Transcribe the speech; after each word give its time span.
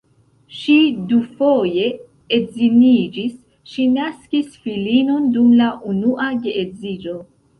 Ŝi 0.59 0.75
dufoje 1.09 1.83
edziniĝis, 2.37 3.35
ŝi 3.73 3.85
naskis 3.99 4.49
filinon 4.65 5.29
dum 5.37 5.53
la 5.63 5.69
unua 5.93 6.33
geedziĝo. 6.47 7.17